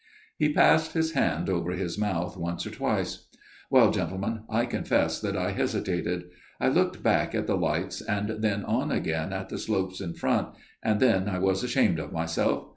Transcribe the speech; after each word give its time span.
He 0.35 0.51
passed 0.51 0.93
his 0.93 1.11
hand 1.11 1.47
over 1.47 1.73
his 1.73 1.95
mouth 1.95 2.35
once 2.35 2.65
or 2.65 2.71
twice." 2.71 3.27
Well, 3.69 3.91
gentlemen, 3.91 4.45
I 4.49 4.65
confess 4.65 5.21
that 5.21 5.37
I 5.37 5.51
hesitated. 5.51 6.23
I 6.59 6.69
looked 6.69 7.03
back 7.03 7.35
at 7.35 7.45
the 7.45 7.55
lights 7.55 8.01
and 8.01 8.41
then 8.43 8.65
on 8.65 8.91
again 8.91 9.31
at 9.31 9.49
the 9.49 9.59
slopes 9.59 10.01
in 10.01 10.15
front, 10.15 10.55
and 10.81 10.99
then 10.99 11.29
I 11.29 11.37
was 11.37 11.63
ashamed 11.63 11.99
of 11.99 12.11
myself. 12.11 12.67